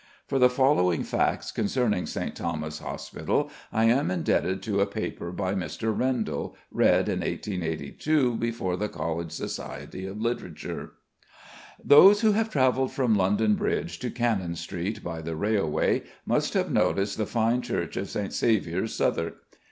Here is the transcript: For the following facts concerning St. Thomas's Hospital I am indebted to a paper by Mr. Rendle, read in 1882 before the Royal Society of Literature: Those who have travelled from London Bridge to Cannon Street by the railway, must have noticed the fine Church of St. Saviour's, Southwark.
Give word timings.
For 0.27 0.39
the 0.39 0.49
following 0.49 1.03
facts 1.03 1.51
concerning 1.51 2.07
St. 2.07 2.35
Thomas's 2.35 2.79
Hospital 2.79 3.51
I 3.71 3.83
am 3.85 4.09
indebted 4.09 4.63
to 4.63 4.79
a 4.81 4.87
paper 4.87 5.31
by 5.31 5.53
Mr. 5.53 5.95
Rendle, 5.95 6.55
read 6.71 7.07
in 7.07 7.19
1882 7.19 8.35
before 8.37 8.75
the 8.77 8.87
Royal 8.89 9.29
Society 9.29 10.07
of 10.07 10.19
Literature: 10.19 10.93
Those 11.85 12.21
who 12.21 12.31
have 12.31 12.49
travelled 12.49 12.91
from 12.91 13.13
London 13.15 13.53
Bridge 13.53 13.99
to 13.99 14.09
Cannon 14.09 14.55
Street 14.55 15.03
by 15.03 15.21
the 15.21 15.35
railway, 15.35 16.01
must 16.25 16.55
have 16.55 16.71
noticed 16.71 17.17
the 17.19 17.27
fine 17.27 17.61
Church 17.61 17.95
of 17.95 18.09
St. 18.09 18.33
Saviour's, 18.33 18.95
Southwark. 18.95 19.35